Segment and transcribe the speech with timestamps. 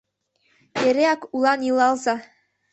[0.87, 2.15] Эреак улан илалза!